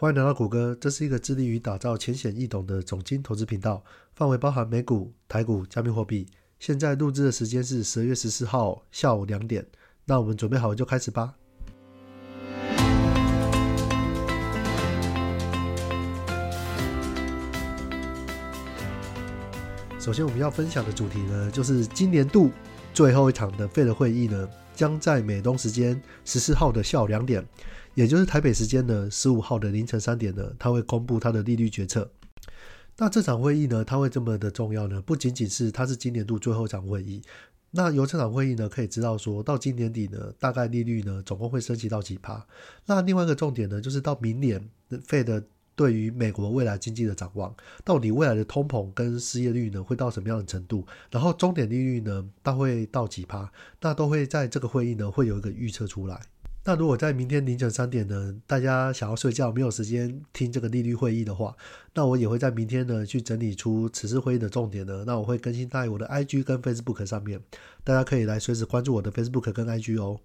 [0.00, 3.82] 欢迎来到谷歌，这是一个致力于打造浅显易懂的总金投资频道，
[4.14, 6.24] 范围包含美股、台股、加密货币。
[6.60, 9.66] 现在录制的时间是十二月十四号下午两点，
[10.04, 11.34] 那我们准备好就开始吧。
[19.98, 22.52] 首先我们要分享的主题呢，就是今年度
[22.94, 27.44] 最后一场的费的会议呢，将在美东时间十四号的下午两点。
[27.98, 32.08] 也就是台北时间的十五号的凌晨三点呢，他会公布他的利率决策。
[32.96, 35.02] 那这场会议呢，它会这么的重要呢？
[35.02, 37.20] 不仅仅是它是今年度最后一场会议，
[37.72, 42.46] 那由这场会议呢，可以知道说到今年底呢，大概利率呢总共会升级到几趴。
[42.86, 44.64] 那另外一个重点呢，就是到明年
[45.02, 45.42] 费的
[45.74, 47.52] 对于美国未来经济的展望，
[47.84, 50.86] 到底未来的通膨跟失业率呢会到什么样的程度？
[51.10, 53.50] 然后终点利率呢，它会到几趴？
[53.80, 56.20] 那都会在这个会议呢会有一个预测出来。
[56.68, 61.56] 那如果在明天凌晨三点呢，大家想要睡觉没有时间听这个利率会议的话，
[61.94, 65.02] 那我也会在明天呢去整理出此次会议的重点呢。
[65.06, 67.40] 那我会更新在我的 IG 跟 Facebook 上面，
[67.84, 70.20] 大家可以来随时关注我的 Facebook 跟 IG 哦。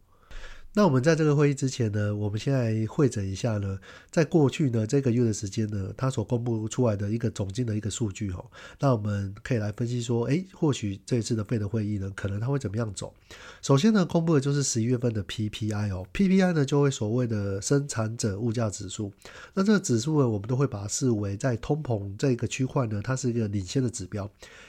[0.75, 3.77] 那我们在这个会议之前呢，我们现在会诊一下呢，
[4.09, 8.43] 在过去呢这个月的时间呢，它所公布出来的一个总金的一个数据哦。
[8.79, 13.13] 那我们可以来分析说，诶，或许这一次的费的会议呢，可能它会怎么样走？
[13.61, 19.13] 首先呢，公布的就是十一月份的 PPI 哦，PPI 呢就会所谓的生产者物价指数。
[19.53, 24.27] 那这个指数呢，我们都会把它视为在通膨这个区块呢，它是一个领先的指标，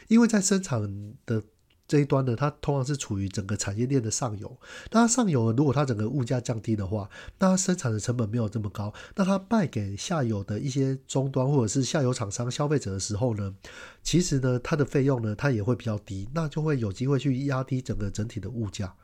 [0.08, 1.42] 因为在生产的。
[1.86, 4.56] 这一端呢，它通常是处于整个产业链的上游。
[4.90, 13.54] 那它上游，如果它整个物价降低的话，那它生产的成本没有这么高，那它卖给下游的一些终端或者是下游厂商、消费者的时候呢，
[14.02, 18.94] 其实呢，它的费用呢，它也会比较低，那就会有机会去压低整个整体的物价。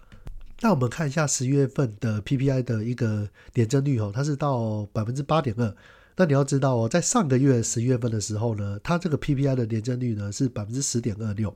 [0.62, 5.74] 那我们看一下十月份的 PPI 的一个年增率哦，它是到百分之八点二。
[6.16, 11.54] 那你要知道哦，在上个月十月份的时候呢，它这个 PPI 的年增率呢是百分之十点二六。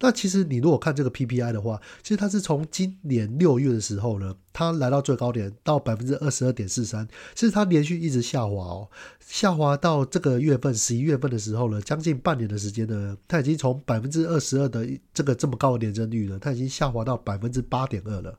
[0.00, 8.88] 那其实你如果看这个 PPI 的话，其实它是从今年六月的时候呢，它来到最高点到百分之二十二点四三，其实它连续一直下滑哦，
[9.20, 18.38] 下滑到这个月份十一月份的时候呢，将近半年的时间呢，它已经从百分之二十二的这个这么高的年增率呢，它已经下滑到百分之八点二了。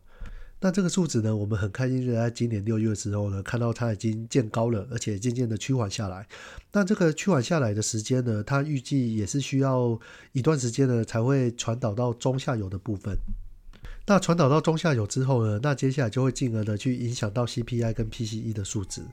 [0.59, 6.27] 那这个数值呢，我们很开心，是在今年六月的时候呢，看到它已经见高了，而且渐渐的趋缓下来。
[6.71, 9.99] 那这个趋缓下来的时间呢，它预计也是需要
[10.31, 13.15] 一段时间呢，才会传导到中下游的部分。
[14.07, 19.03] 那传导到中下游之后呢，那接下来就会进而的去影响到 CPI 跟 PCE 的数值。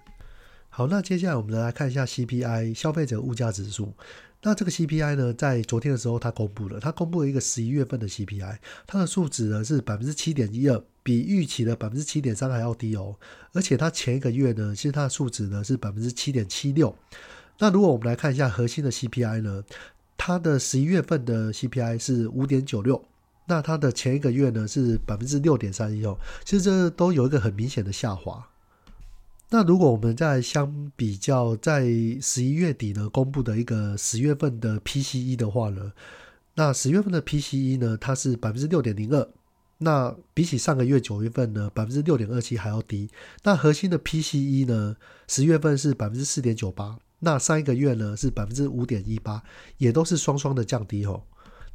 [0.70, 3.92] 好，那接下来我们来看一下 CPI 消费者物价指数。
[4.42, 8.56] 那这个 CPI 呢，在昨天的时候它公布了，它公布了一个十一月份的 CPI，
[8.86, 13.14] 它的数值呢是百分之七点一二，比预期的百分之七点三还要低哦。
[13.52, 16.92] 而且它前一个月呢，其实它的数值呢是百分之七点七六。
[17.60, 19.62] 那如果我们来看一下核心的 CPI 呢，
[20.16, 23.00] 它的十一月份的 CPI 是五点九六，
[23.46, 28.48] 那它的前一个月呢是百分之六点三一哦，其实这都有一个很明显的下滑。
[29.50, 31.84] 那如果我们在相比较在
[32.20, 35.92] 十一月底呢公布的一个十月份的 PCE 的话呢，
[36.54, 39.28] 那十月份的 PCE 呢它是百分之六点零二，
[39.78, 43.10] 那比起上个月九月份呢百分之六点二七还要低。
[43.42, 44.96] 那核心的 PCE 呢
[45.28, 49.42] 十月份是百分之四点九八，那上一个月呢是百分之五点一八，
[49.78, 51.22] 也都是双双的降低哦。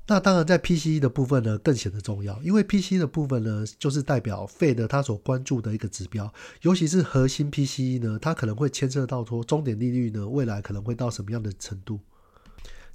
[0.07, 6.33] 那当然，在 PCE 的部分呢，更显得重要，因为 PCE 的部分呢，就是代表费的它所关注的一个指标，
[6.63, 11.99] 尤其是核心 PCE 呢，它可能会牵涉到说，终点利率呢，未来可能会到什么样的程度。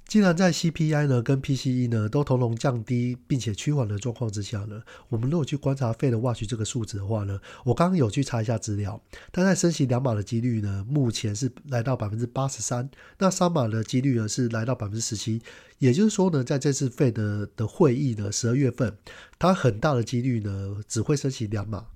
[0.07, 9.01] 既然在 CPI 呢跟 PCE 呢都同笼降低并且趋缓的状况之下呢，我们如果去观察费的 Watch 这个数值的话呢，我刚刚有去查一下资料，
[9.31, 15.41] 它在升息两码的几率呢，目前是来到百分之八十三，那三码的几率呢是来到百分之十七，
[15.79, 18.95] 也就是说呢，在这次费的的会议呢，十二月份，
[19.39, 21.87] 它很大的几率呢只会升息两码。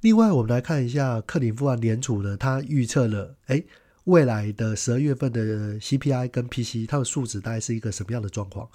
[0.00, 3.62] 另外，我们来看一下克里夫兰联储呢，它预测了，哎。
[4.06, 8.68] 未来的十二月份的 CPI 跟 PC 它的数值大概是一个什么样的状况？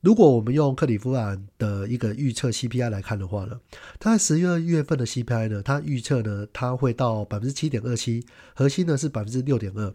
[0.00, 3.60] 如果我们用克里夫兰的一个预测 CPI 来看的话呢，
[4.00, 9.94] 它在十二月份的 CPI 呢，它预测呢它会到百分之七点二七，核心呢是百分之六点二。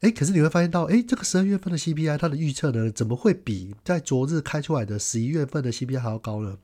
[0.00, 6.58] 哎，可是你会发现到，哎，这个十二月份的 CPI 它的预测呢，怎么会比在昨日开出来的十一月份的 CPI 还要高呢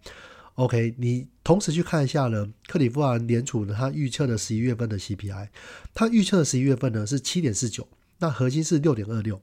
[0.55, 5.49] ？OK，你同时去看一下呢，克里夫兰联储呢，它预测的十一月份的 CPI，
[5.95, 7.89] 它预测的十一月份呢是七点四九，
[8.19, 9.41] 那核心是六点二六。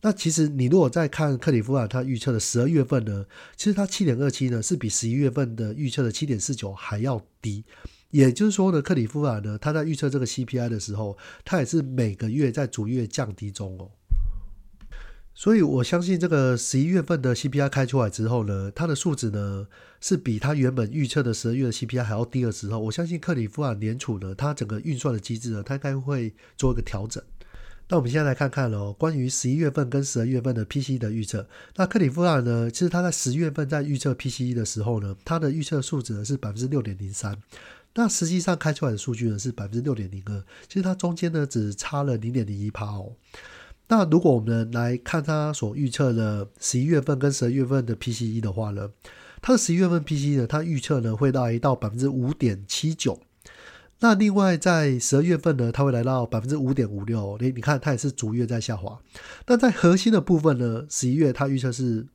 [0.00, 3.24] 那其实你如果再看克里夫兰它预测的十二月份呢，
[3.56, 7.64] 其实它七点二七呢是比十一月份的预测的七点四九还要低。
[8.10, 13.90] 也就是说呢，克里夫兰呢，他在预测这个 CPI 的时候，他也是每个月在逐月降低中哦。
[15.34, 19.66] 所以我相信这个十一月份的 CPI 开出来之后呢，它的数值呢
[20.00, 27.22] 是比它原本预测的十二月的 CPI 还要低的时候，我相信克里夫兰联储呢，它整个运算的机制呢，它应该会做一个调整。
[27.88, 31.46] 那我们现在来看看喽，关于十一月份跟十二月份的 PCE 的预测。
[31.74, 37.36] 那克里夫兰呢，其实它在十月份在预测 PCE 的时候呢，它的预测数值呢是百分之六点零三，
[37.94, 43.12] 那实际上开出来的数据呢是百分之六点零二，其实它中间呢只差了零点零一帕哦。
[43.88, 48.90] 那如果我们来看它所预测的十一月份跟十二月份的 PCE 的话呢，
[49.42, 53.20] 它的十一月份 PCE 呢，它预测呢会来到百分之五点七九。
[54.00, 58.98] 那另外在十二月份呢，它会来到百分之五点五六，你你看它也是逐月在下滑。
[59.46, 62.06] 那在核心的部分呢，十一月它预测是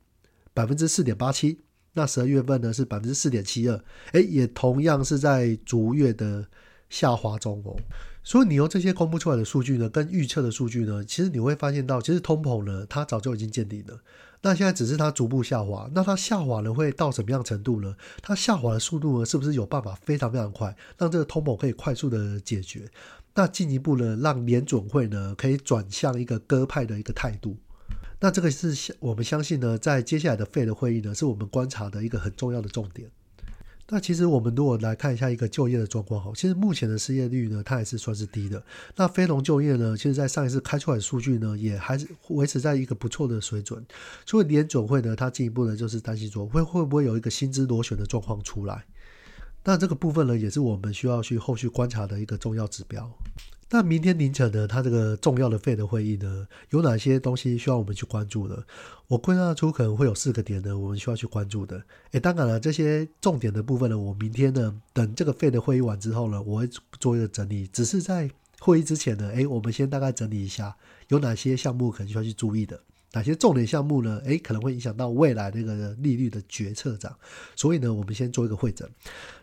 [0.52, 1.60] 百分之四点八七，
[1.94, 3.82] 那十二月份呢是百分之四点七二，
[4.12, 6.46] 哎，也同样是在逐月的
[6.88, 7.76] 下滑中哦。
[8.22, 13.98] 所以你用这些公布出来的数据呢，跟预测的数据呢，其实你会发现到，其实通膨呢，它早就已经见底了。
[14.42, 17.94] 那现在只是它逐步下滑，那它下滑呢会到什么样程度呢？
[18.22, 22.88] 它下滑的速度呢，是不是有办法非常非常快，让这个通膨可以快速的解决？
[23.34, 27.56] 那进一步呢，让联准会呢可以转向一个鸽派的一个态度？
[28.18, 33.10] 那这个是我们相信呢，在接下来的费的会议呢，是我们观察的一个很重要的重点。
[33.92, 38.62] 那其实我们如果来看一下一个就业的状况哈，其实目前的失业率呢，它还是算是低的。
[38.94, 43.84] 那非农就业呢，其实在上一次开出来的数据呢，也还是维持在一个不错的水准。
[44.24, 48.84] 所以联总会呢，它进一步呢就是担心说会会不会有一个薪资螺旋的状况出来。
[49.64, 53.10] 那这个部分呢，也是我们需要去后续观察的一个重要指标。
[53.72, 58.64] 那明天凌晨呢，它这个重要的费的会议呢，有哪些东西需要我们去关注的？
[59.06, 61.80] 我归纳出可能会有四个点呢，我们需要去关注的。
[62.10, 66.68] 诶，当然了，这些重点的部分呢，我明天呢，等这个费的会议完之后呢，我会
[66.98, 67.64] 做一个整理。
[67.68, 68.28] 只是在
[68.58, 70.76] 会议之前呢，诶，我们先大概整理一下，
[71.06, 72.80] 有哪些项目可能需要去注意的，
[73.12, 74.20] 哪些重点项目呢？
[74.24, 77.16] 诶，可能会影响到未来那个利率的决策上。
[77.54, 78.90] 所以呢，我们先做一个会诊。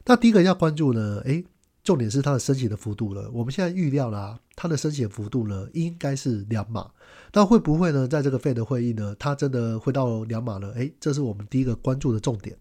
[0.04, 1.46] 那第一个要关注呢，诶。
[1.88, 3.32] 重点是它的升息的幅度了。
[3.32, 6.92] 我们现在预料啦，它的升息幅度呢，应该是两码。
[7.32, 10.70] 那会不会呢，在这个费的会议呢，它真的会到两码呢？
[10.76, 12.58] 诶，这是我们第一个关注的重点。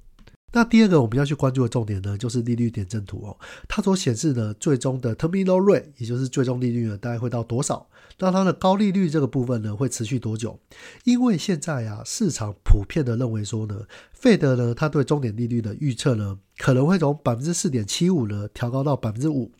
[0.52, 3.36] 那第二个我们要去关注的重点呢，就是利率点阵图哦。
[3.66, 7.84] 它所显示呢，最终的 terminal rate，也就是最终利率呢，大概会到多少？
[8.20, 10.56] 那它的高利率这个部分呢，会持续多久？
[11.02, 13.82] 因为现在啊，市场普遍的认为说呢，
[14.12, 19.52] 费德呢，它对终点利率的预测呢，可能会从百分之四点七五呢，调高到百分之五。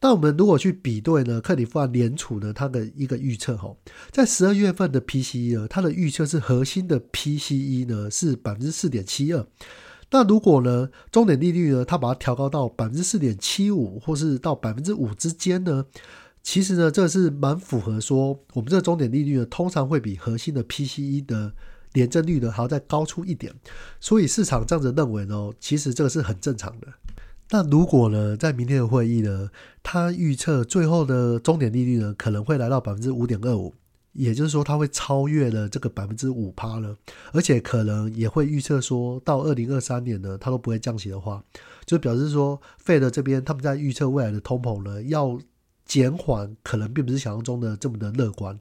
[0.00, 3.78] 那我们如果去比对呢，克里夫兰联储呢，它的一个预测吼，
[4.10, 9.46] 在十二月份的 PCE 呢，它的预测是核心的 PCE 呢是百分之四点七二。
[10.10, 15.86] 那如果呢，终点利率呢，它把它调高到百分之四点七五，或是到百分之五之间呢？
[16.42, 21.54] 其实呢，这是蛮符合说，我们这个终点利率呢，通常会比核心的 PCE 的
[21.96, 23.52] 年增率呢还要再高出一点，
[23.98, 26.86] 所以市场这样子认为呢，其实这个是很正常的。
[27.50, 29.50] 那如果呢，在明天的会议呢，
[29.82, 33.74] 它预测最后的终点利率呢，可能会来到百分之五点二五。
[34.12, 36.96] 也就是说，它会超越了这个百分之五趴了，
[37.32, 41.44] 而且可能也会预测说到二零二三年呢，它都不会降息的话，
[41.84, 45.38] 就表示说费的这边他们在预测未来的通膨呢要
[45.84, 48.58] 减缓，可能并不是想象中的这么的乐观。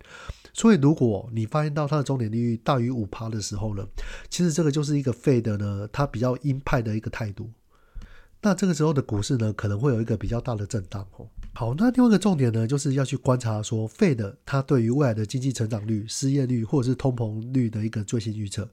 [0.55, 3.85] 所以，如果你发现到它的终点利率大于五趴的时候呢，
[4.29, 7.51] 其实这个就是一个费的呢，它比较鹰派的一个态度。
[8.41, 11.27] 那这个时候的股市呢，可能会有一个比较大的震荡哦。
[11.53, 18.69] 好，那另外一个重点呢，就是要去观察说费的它对于未来的经济成长率、失业率或者是通膨率的一个最新预测，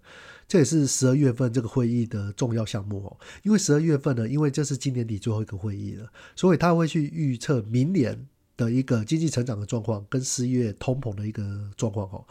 [0.47, 3.17] 这也是十二月份这个会议的重要项目哦。
[3.43, 12.25] 因为十二月份呢，因为这是今年底最后一个会议了，所以他会去预测明年的一个经济成长的状况跟失业、通膨的一个状况哦。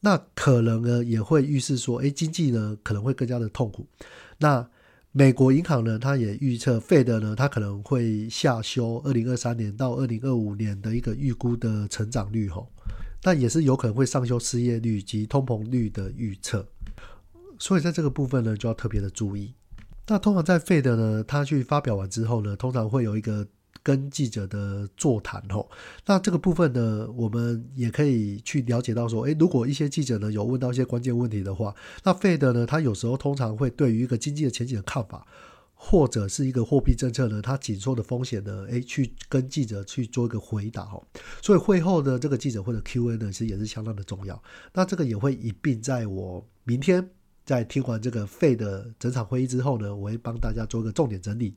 [0.00, 3.86] 那可能呢也会预示说，哎，经济呢可能会更加的痛苦。
[4.38, 4.68] 那
[5.10, 12.70] 美国银行呢，它也预测费德呢，它可能会下修二零二三年到二零二五年的一个预估的成长率吼，
[13.22, 16.68] 但也是有可能会上修失业率及通膨率的预测，
[17.58, 19.54] 所以在这个部分呢，就要特别的注意。
[20.06, 23.48] 那通常在费德呢，他去发表完之后呢，通常会有一个。
[23.86, 25.70] 跟记者的座谈吼，
[26.04, 35.24] 那这个部分呢，我们也可以去了解到说，诶，如果一些记者呢有问到一些关键问题的话，那费德呢，他有时候通常会对于一个经济的前景的看法，
[35.72, 41.06] 或者是一个货币政策呢，它紧缩的风险呢，诶，去跟记者去做一个回答吼。
[41.40, 44.42] 所以会后的这个记者或者 Q&A 呢，其实也是相当的重要。
[44.74, 47.08] 那这个也会一并在我明天
[47.44, 51.54] 在听完这个费的整场会议之后呢，我会帮大家做一个重点整理。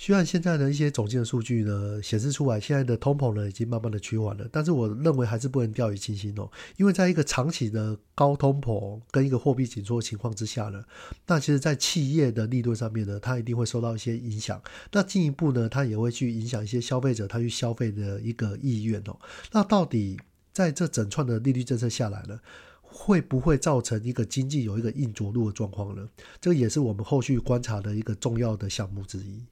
[0.00, 6.48] 虽然现在的一些总经的数据呢显示出来，现在的通膨呢已经慢慢的趋缓了，但是我认为还是不能掉以轻心哦。
[6.76, 10.84] 因为在一个长期的高通膨跟一个货币紧缩的情况之下呢，
[11.26, 14.62] 那其实，在企业的利润上面呢，它一定会受到一些影响。
[14.92, 19.18] 那进一步呢，它也会去影响一些消费者他去消费的一个意愿哦。
[19.50, 20.16] 那到底
[20.52, 22.40] 在这整串的利率政策下来了，
[22.80, 26.08] 会不会造成一个经济有一个硬着陆的状况呢？
[26.40, 29.42] 这个也是我们后续观察的一个重要的项目之一。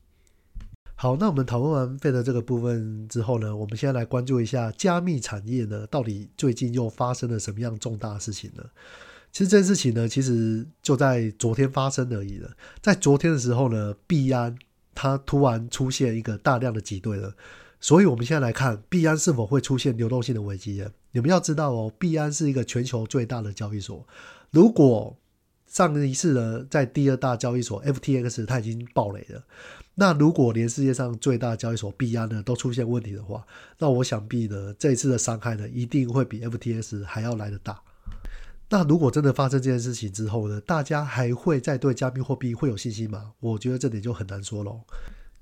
[0.98, 8.64] 好，那我们讨论完费的这个部分之后呢，我们现在来关注一下加密产业呢，到底最近又发生了什么样重大事情呢？
[9.30, 12.50] 其实这件事情呢，其实就在昨天发生而已了。
[12.80, 14.56] 在昨天的时候呢，币安
[14.94, 17.34] 它突然出现一个大量的挤兑了，
[17.78, 20.90] 所以我们现在来看币安是否会出现流动性的危机呢？
[21.12, 24.08] 你们要知道哦，币安是一个全球最大的交易所，
[24.50, 25.14] 如果
[25.66, 29.44] 上一次呢，在第二大交易所 FTX 它已经爆雷了。
[29.98, 33.46] 那如果连世界上最大交易所币安呢都出现问题的话，
[33.78, 37.80] 那我想必呢这一次的伤害呢一定会比 FTS 还要来得大。
[38.68, 43.32] 那如果真的发生这件事情之后呢，大家还会再对加密货币会有信心吗？
[43.40, 44.80] 我觉得这点就很难说喽。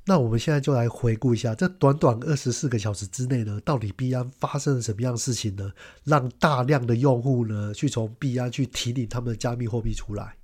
[0.06, 5.72] 那我们现在就来回顾一下，这短短二十四个小时之内呢，到底币安发生了什么样的事情呢？
[6.04, 10.36] 让大量的用户呢去从币安去提领他们的加密货币出来。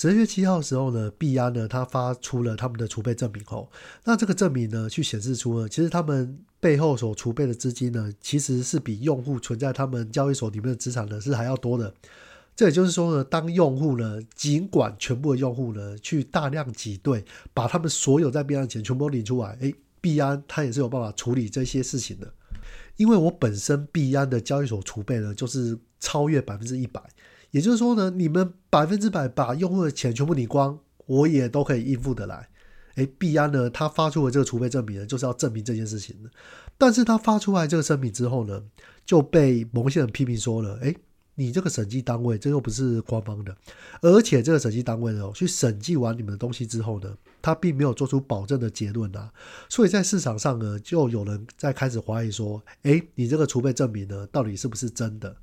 [0.00, 3.68] 十二月七号的时候呢，币安呢，它发出了他们的储备证明后，
[4.04, 11.92] 那这个证明呢，去显示出呢，其实他们背后所储备的资金呢，其实是比用户存在他们交易所里面的资产呢是还要多的。
[12.54, 22.32] 这也就是说呢，当用户呢，尽管全部的用户呢，去大量挤兑，把他们所有在币安的钱全部都领出来，诶，币安它也是有办法处理这些事情的。
[22.98, 27.02] 因为我本身币安的交易所储备呢，就是超越百分之一百。
[27.50, 32.48] 也就是说呢，你们百分之百把用户的钱全部领光，我也都可以应付得来。
[32.96, 36.28] 哎，币安呢，他发出了这个储备证明呢，就是要证明这件事情的。
[36.76, 38.62] 但是他发出来这个声明之后呢，
[39.06, 40.94] 就被某些人批评说了：哎，
[41.36, 43.56] 你这个审计单位，这又不是官方的，
[44.02, 49.32] 而且这个审计单位呢，去审计完你们的东西之后呢，他并没有做出保证的结论啊。
[49.68, 55.34] 所以在市场上呢，就有人在开始怀疑说：哎，你这个储备证明呢，到底是不是真的？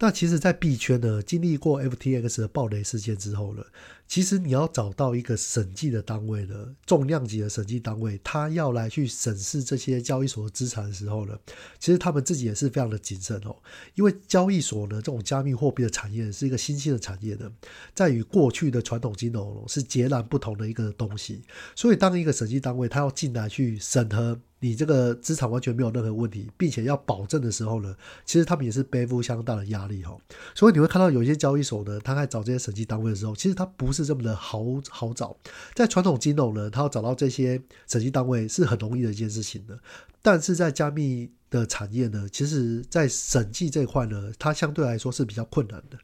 [0.00, 3.62] 那其实，在币圈呢，经历过 FTX 的暴雷事件之后呢，
[4.08, 11.38] 其实你要找到一个审计的单位呢，重量级的审计单位，他要来去审视这些交易所的资产的时候呢，
[11.78, 13.56] 其实他们自己也是非常的谨慎哦，
[13.94, 17.50] 因为交易所呢，这种加密货币的产业是一个新兴的产业呢，
[17.94, 21.42] 在与过去的传统金融是截然不同的一个东西，
[21.76, 24.40] 所以当一个审计单位他要进来去审核。
[24.64, 27.94] 你这个资产完全没有任何问题，并且要保证的时候呢，
[28.24, 30.16] 其实他们也是背负相当的压力哈。
[30.54, 35.36] 所以你会看到有一些交易所呢，他在找这些审计单位的时候，其实他不是这么的好好找。
[35.74, 39.78] 在传统金融呢，他要找到这些审计单位是很容易的一件事情的，
[40.22, 45.98] 但是在加密的产业呢，其实在审计这一块呢，它相对来说是比较困难的。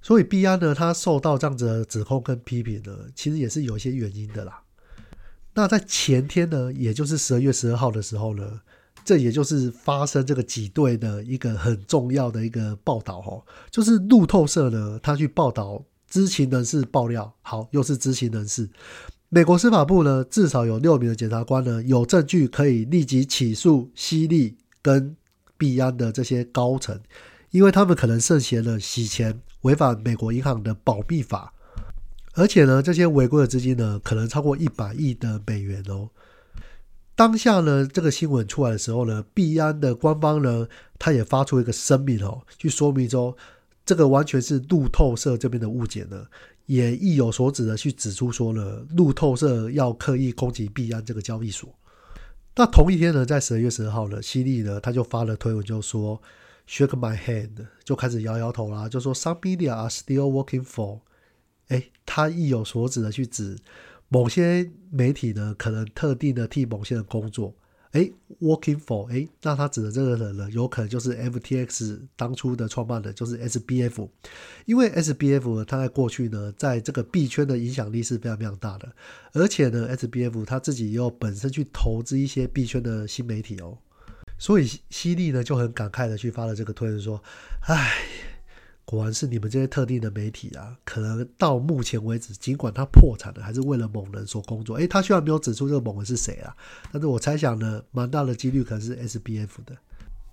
[0.00, 4.62] 所以币安呢，它受到这样子的指控跟批评呢，其实也是有一些原因的啦。
[5.54, 8.60] 那在前天呢，也就是十二月十二号的时候呢，
[9.04, 18.68] 这也就是发生这个挤兑的一个很重要的一个报道哈，就是路透社呢，他去报道知情人士爆料，好，又是知情人士，
[19.28, 25.14] 美国司法部呢，至少有六名的检察官呢，有证据可以立即起诉西利跟
[25.58, 26.98] 币安的这些高层，
[27.50, 31.52] 因为他们可能涉嫌了洗钱，违反美国银行的保密法。
[32.34, 36.08] 而且呢，这些违规的资金呢，可能超过一百亿的美元哦。
[37.14, 40.66] 当下呢，这个新闻出来的时候呢，币安的官方呢，
[40.98, 43.36] 他也发出一个声明哦，去说明说，
[43.84, 46.26] 这个完全是路透社这边的误解呢，
[46.64, 51.68] 也意有所指的去指出说了，路透社要刻意攻击币安这个交易所。
[52.56, 56.20] 那同一天呢，在十二月十号呢，犀利呢，他就发了推文，就说
[56.66, 61.00] “shake my hand”，就开始摇摇头啦，就说 “some media are still working for”。
[61.68, 63.56] 哎，他意有所指的去指
[64.08, 67.54] 某些媒体呢，可能特定的替某些人工作。
[67.92, 74.08] 哎，working for，哎，那他指的这个人呢，有可能就是 FTX 当初的创办人，就是 SBF。
[74.64, 78.90] 因为 SBF 他在过去呢，在这个币圈的影响力是非常非常大的，
[79.34, 83.76] 而且呢，SBF 他自己又本身去投资一些币圈的新媒体哦，
[84.38, 87.22] 所以犀利呢就很感慨的去发了这个推文说，
[87.60, 87.92] 唉。
[88.84, 94.76] 果然是你们这些特定的媒体啊，可能到目前为止，尽管他破产了，还是为了某人所工作。
[94.76, 96.54] 诶，他虽然没有指出这个某人是谁啊，
[96.92, 99.76] 但是我猜想呢，蛮大的几率可能是 S B F 的。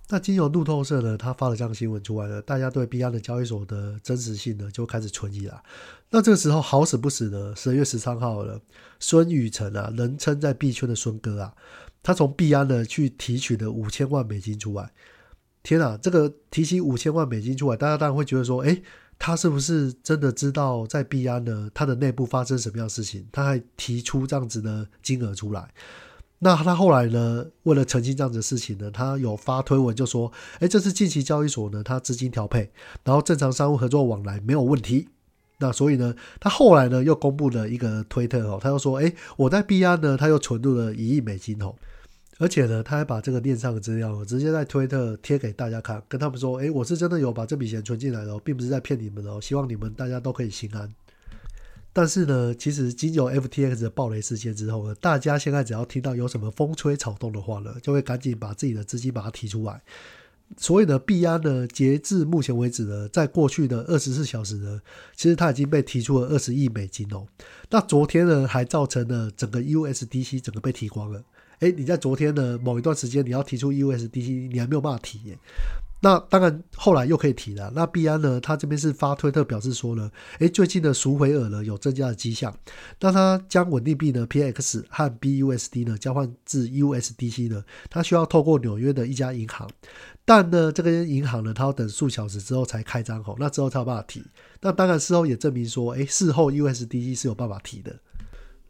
[0.08, 5.62] 那经由路透社呢，他发了这样新闻出来了，大家对币安的交易所的真实性呢就开始存疑了。
[6.10, 8.60] 那这个时候好死不死呢，十二月十三号了，
[8.98, 11.54] 孙宇晨啊，人称在币圈的孙哥啊，
[12.02, 14.90] 他从币安呢去提取了五千万美金出来。
[15.62, 18.80] 天啊，这个提起五千万美金出来，大家当然会觉得说，哎，
[19.18, 21.70] 他是不是真的知道在币安呢？
[21.74, 23.26] 他的内部发生什么样的事情？
[23.30, 25.68] 他还提出这样子的金额出来。
[26.42, 27.44] 那他后来呢？
[27.64, 32.70] 为了澄清这样子的事情呢，他有发推文就说：“哎，这是近期交易所呢，他资金调配，
[33.04, 35.08] 然后正常商务合作往来没有问题。
[35.58, 41.74] 那所以呢，他后来呢又公布了一个推特哦，他又说：哎，我在币安呢，他又存入了一亿美金哦，
[42.40, 50.90] 而且呢，他还把这个链上的资料直接在推特贴给大家看，跟他们说：哎，我是真的有把这笔钱存进来的，并不是在骗你们哦，希望你们大家都可以心安。”
[51.92, 59.82] 但是呢，其实经由 FTX 的暴雷事件之后呢，大家现在只要听到有什么风吹草动的话呢，就会赶紧把自己的资金把它提出来。
[60.56, 64.80] 所以呢，币安呢，截至目前为止呢，在过去的二十四小时呢，
[65.14, 67.26] 其实它已经被提出了二十亿美金哦。
[67.68, 71.22] 那昨天呢，还造成了整个 USDC 整个被提光了。
[71.60, 75.38] 诶，你在昨天的某一段时间，你要提出 USDC，你还没有办法提耶。
[76.02, 77.70] 那当然，后来又可以提了。
[77.74, 78.40] 那币安呢？
[78.40, 82.56] 他这边是发推特表示说呢，诶，最近的赎回额呢有增加的迹象。
[83.00, 89.68] 那他将稳定币呢 PX 和 BUSD 呢交换至 USDC 呢，他需要透过纽约的一家银行，
[90.24, 94.24] 但呢，这个银行呢，他要等数小时之后才开张口，那之后才有办法提。
[94.62, 97.94] 那当然事后也证明说，诶，事后 USDC 是有办法提的。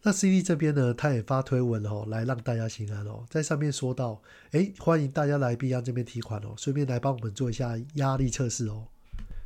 [0.02, 4.18] 那 CD 这边呢，他也发推文哦，来让大家心安哦，在上面说到，
[4.52, 8.86] 哎，欢迎大家来币安这边提款哦，顺便来帮我们做一下压力测试哦。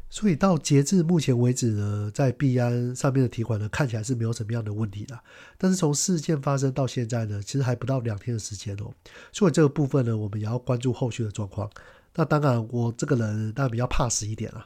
[0.08, 5.18] 所以到截至目前为止呢，在币安上面的提款呢，看起来是没有什么样的问题的。
[5.58, 8.94] 但是从事件发生到现在呢，其实还不到两天的时间哦，
[9.32, 11.68] 所以这个部分呢，我们也要关注后续的状况。
[12.14, 14.64] 那当然，我这个人当然比较怕死一点啊，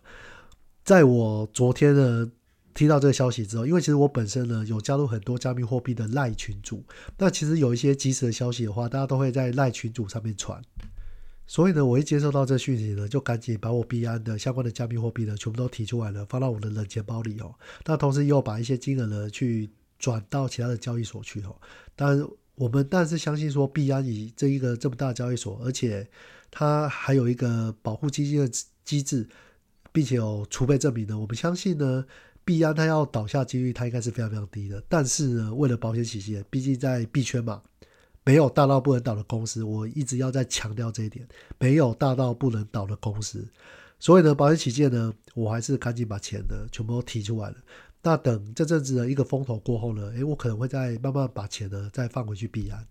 [0.85, 2.31] 在我昨天呢。
[2.79, 6.85] 听到这个消息之后，因为其实我本身呢有加入很多加密货币的赖群组，
[7.17, 10.63] 那其实有一些及时的消息的话，大家都会在赖群组上面传。
[11.45, 17.53] 所以呢，我一接收到这讯息呢，就赶紧把我币安的相关的加密货币呢全部都提出来了，放到我的冷钱包里哦。
[17.85, 21.57] 那同时又把一些金额呢去转到其他的交易所去哦。
[21.97, 26.09] 但，我们但是相信说币安以这一个这么大的交易所，而且
[26.49, 28.49] 它还有一个保护基金的
[28.85, 29.29] 机制，
[29.91, 32.05] 并且有储备证明的，我们相信呢。
[32.49, 34.83] 币安它要倒下几率，它应该是非常非常低的。
[34.89, 37.63] 但是呢，为了保险起见，毕竟在币圈嘛，
[38.25, 39.63] 没有大到不能倒的公司。
[39.63, 43.47] 我一直要在强调这一点，没有大到不能倒的公司。
[43.99, 47.57] 所以呢，保险起见呢，我还是赶紧把钱呢全部都提出来了。
[48.03, 52.83] 那等这阵子的一个风头过后呢，诶，我可能会再慢慢把钱呢再放回去币安。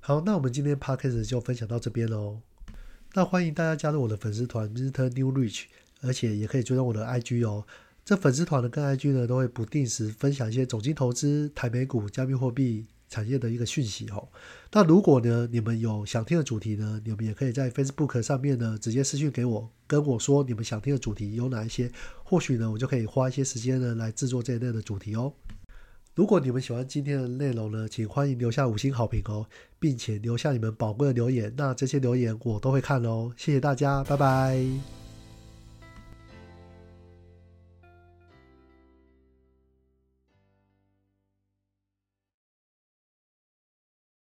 [0.00, 2.42] 好，那我们今天 podcast 就分享到这边喽。
[3.14, 5.62] 那欢迎大家加入我的粉丝团 Mr New Rich，
[6.02, 7.64] 而且也可以追踪我的 IG 哦。
[8.04, 14.28] 这粉丝团的跟 IG 呢，都会不定时分享一些总金投资、台美股、加密货币产业的一个讯息哦。
[14.72, 21.90] 那如果呢，你们有想听的主题呢，你们也可以在 Facebook 上面呢直接私信给我，跟我说你们想听的主题有哪一些，
[22.22, 25.32] 或许呢，我就可以花一些时间呢来制作这一类的主题哦。
[26.14, 29.46] 如果你们喜欢今天的内容呢，请欢迎留下五星好评哦，
[29.80, 33.32] 并且留下你们宝贵的留言，那这些留言我都会看哦。
[33.36, 35.03] 谢谢大家，拜拜。